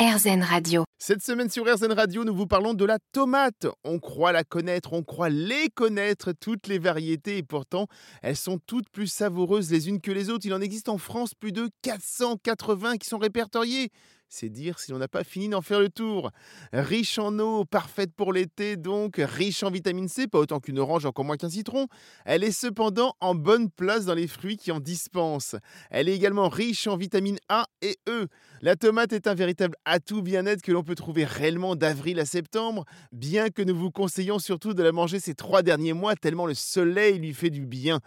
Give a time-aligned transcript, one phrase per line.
[0.00, 0.84] RZN Radio.
[0.96, 3.66] Cette semaine sur RZN Radio, nous vous parlons de la tomate.
[3.84, 7.86] On croit la connaître, on croit les connaître, toutes les variétés, et pourtant,
[8.22, 10.46] elles sont toutes plus savoureuses les unes que les autres.
[10.46, 13.90] Il en existe en France plus de 480 qui sont répertoriées.
[14.32, 16.30] C'est dire si l'on n'a pas fini d'en faire le tour.
[16.72, 21.04] Riche en eau, parfaite pour l'été donc, riche en vitamine C, pas autant qu'une orange,
[21.04, 21.88] encore moins qu'un citron.
[22.24, 25.56] Elle est cependant en bonne place dans les fruits qui en dispensent.
[25.90, 28.28] Elle est également riche en vitamine A et E.
[28.62, 32.84] La tomate est un véritable atout bien-être que l'on peut trouver réellement d'avril à septembre,
[33.10, 36.54] bien que nous vous conseillons surtout de la manger ces trois derniers mois tellement le
[36.54, 37.98] soleil lui fait du bien.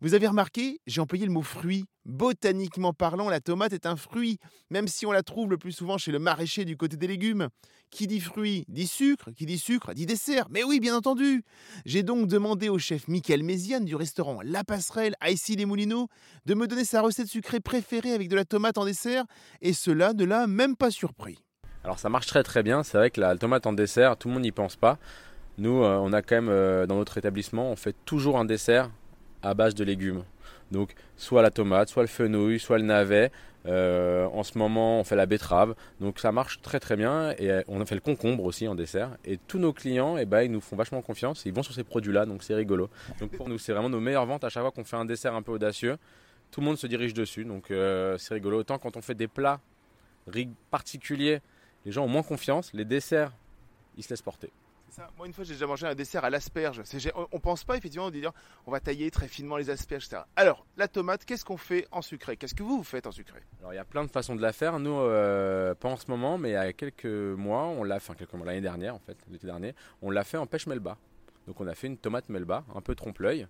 [0.00, 4.38] Vous avez remarqué, j'ai employé le mot fruit Botaniquement parlant, la tomate est un fruit,
[4.70, 7.48] même si on la trouve le plus souvent chez le maraîcher du côté des légumes.
[7.90, 10.46] Qui dit fruit dit sucre, qui dit sucre dit dessert.
[10.50, 11.44] Mais oui, bien entendu.
[11.84, 16.08] J'ai donc demandé au chef Michael Méziane du restaurant La Passerelle à les Moulineaux
[16.46, 19.24] de me donner sa recette sucrée préférée avec de la tomate en dessert,
[19.60, 21.38] et cela ne l'a même pas surpris.
[21.84, 24.34] Alors ça marche très très bien, c'est vrai que la tomate en dessert, tout le
[24.34, 24.98] monde n'y pense pas.
[25.58, 28.90] Nous, euh, on a quand même euh, dans notre établissement, on fait toujours un dessert
[29.42, 30.24] à base de légumes.
[30.70, 33.30] Donc soit la tomate, soit le fenouil, soit le navet.
[33.66, 35.74] Euh, en ce moment, on fait la betterave.
[36.00, 37.32] Donc ça marche très très bien.
[37.38, 39.10] Et euh, on a fait le concombre aussi en dessert.
[39.24, 41.44] Et tous nos clients, eh ben, ils nous font vachement confiance.
[41.44, 42.90] Ils vont sur ces produits-là, donc c'est rigolo.
[43.20, 45.34] Donc pour nous, c'est vraiment nos meilleures ventes à chaque fois qu'on fait un dessert
[45.34, 45.96] un peu audacieux.
[46.50, 48.58] Tout le monde se dirige dessus, donc euh, c'est rigolo.
[48.58, 49.60] Autant quand on fait des plats
[50.70, 51.40] particuliers,
[51.84, 52.72] les gens ont moins confiance.
[52.74, 53.32] Les desserts,
[53.96, 54.50] ils se laissent porter.
[55.16, 56.82] Moi, une fois, j'ai déjà mangé un dessert à l'asperge.
[57.32, 58.32] On pense pas effectivement de dire
[58.66, 60.22] on va tailler très finement les asperges, etc.
[60.36, 62.36] Alors, la tomate, qu'est-ce qu'on fait en sucré?
[62.36, 63.40] Qu'est-ce que vous, vous faites en sucré?
[63.60, 64.78] Alors, il y a plein de façons de la faire.
[64.78, 68.14] Nous, euh, pas en ce moment, mais il y a quelques mois, on l'a fait,
[68.14, 70.96] quelques mois, l'année dernière en fait, l'été dernier, on l'a fait en pêche melba.
[71.46, 73.46] Donc, on a fait une tomate melba, un peu trompe-l'œil.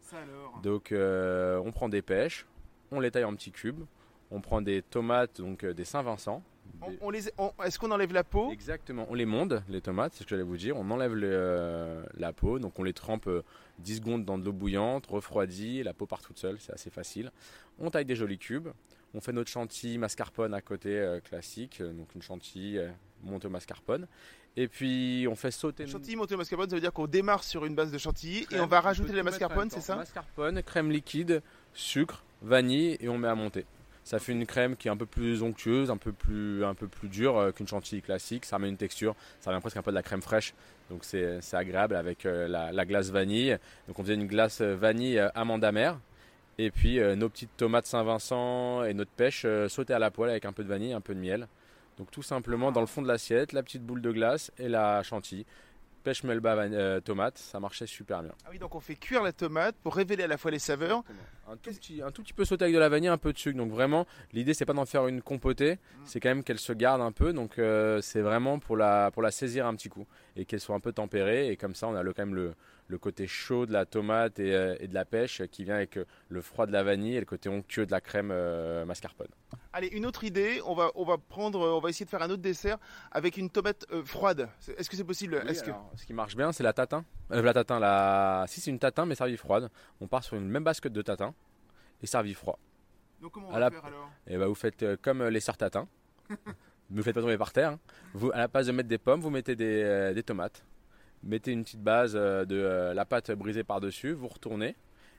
[0.62, 2.46] Donc, euh, on prend des pêches,
[2.90, 3.84] on les taille en petits cubes,
[4.30, 6.42] on prend des tomates, donc euh, des Saint-Vincent,
[7.64, 8.50] est-ce qu'on enlève la peau?
[8.52, 10.76] Exactement, on les monde, les tomates, c'est ce que j'allais vous dire.
[10.76, 13.28] On enlève euh, la peau, donc on les trempe
[13.78, 16.90] 10 euh, secondes dans de l'eau bouillante, refroidit, la peau part toute seule, c'est assez
[16.90, 17.30] facile.
[17.78, 18.68] On taille des jolis cubes,
[19.14, 22.78] on fait notre chantilly mascarpone à côté euh, classique, donc une chantilly
[23.22, 24.06] montée au mascarpone.
[24.54, 25.86] Et puis on fait sauter.
[25.86, 28.60] Chantilly montée au mascarpone, ça veut dire qu'on démarre sur une base de chantilly et
[28.60, 29.96] on va rajouter le mascarpone, c'est ça?
[29.96, 31.42] Mascarpone, crème liquide,
[31.72, 33.64] sucre, vanille et on met à monter.
[34.04, 36.88] Ça fait une crème qui est un peu plus onctueuse, un peu plus, un peu
[36.88, 38.44] plus dure euh, qu'une chantilly classique.
[38.44, 40.54] Ça met une texture, ça vient presque un peu de la crème fraîche.
[40.90, 43.56] Donc c'est agréable avec euh, la, glace vanille.
[43.86, 45.98] Donc on faisait une glace euh, vanille amande amère.
[46.58, 50.52] Et puis nos petites tomates Saint-Vincent et notre pêche sautées à la poêle avec un
[50.52, 51.48] peu de vanille, un peu de miel.
[51.96, 55.02] Donc tout simplement dans le fond de l'assiette, la petite boule de glace et la
[55.02, 55.46] chantilly
[56.02, 58.32] pêche melba euh, tomate, ça marchait super bien.
[58.44, 61.02] Ah oui, donc on fait cuire la tomate pour révéler à la fois les saveurs.
[61.48, 63.38] Un tout, petit, un tout petit peu sauté avec de la vanille, un peu de
[63.38, 63.56] sucre.
[63.56, 66.02] Donc vraiment, l'idée c'est pas d'en faire une compotée, mm.
[66.04, 67.32] c'est quand même qu'elle se garde un peu.
[67.32, 70.76] Donc euh, c'est vraiment pour la, pour la saisir un petit coup et qu'elle soit
[70.76, 71.48] un peu tempérée.
[71.48, 72.54] Et comme ça, on a le, quand même le,
[72.86, 75.98] le côté chaud de la tomate et, euh, et, de la pêche qui vient avec
[76.28, 78.32] le froid de la vanille et le côté onctueux de la crème
[78.86, 79.28] mascarpone.
[79.72, 82.30] Allez, une autre idée, on va, on va prendre, on va essayer de faire un
[82.30, 82.78] autre dessert
[83.10, 84.48] avec une tomate froide.
[84.76, 85.42] Est-ce que c'est possible?
[85.44, 87.04] Que ce qui marche bien, c'est la tatin.
[87.32, 88.44] Euh, la tatin, la...
[88.48, 89.70] si c'est une tatin mais servie froide,
[90.00, 91.34] on part sur une même basket de tatin
[92.02, 92.58] et servie froid.
[93.20, 94.10] Donc comment on va faire alors?
[94.26, 95.88] Et eh bah, ben, Vous faites euh, comme euh, les sœurs tatin.
[96.28, 96.36] ne
[96.90, 97.70] vous faites pas tomber par terre.
[97.70, 97.78] Hein.
[98.12, 100.64] Vous, à la place de mettre des pommes, vous mettez des, des tomates.
[101.22, 104.74] Mettez une petite base de la pâte brisée par-dessus, vous retournez.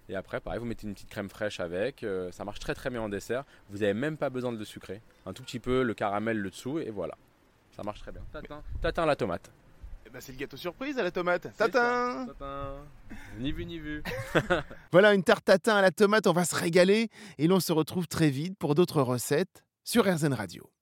[0.09, 2.05] Et après, pareil, vous mettez une petite crème fraîche avec.
[2.31, 3.45] ça marche très très bien en dessert.
[3.69, 5.01] Vous n'avez même pas besoin de le sucrer.
[5.25, 7.17] Un tout petit peu le caramel le dessous et voilà.
[7.71, 8.21] Ça marche très bien.
[8.33, 9.49] Tatin, tatin la tomate.
[10.13, 11.47] Bah, c'est le gâteau surprise à la tomate.
[11.57, 12.27] Tatin
[13.39, 14.03] Ni vu ni vu.
[14.91, 17.09] voilà une tarte tatin à la tomate, on va se régaler
[17.39, 20.72] et l'on se retrouve très vite pour d'autres recettes sur RZN Radio.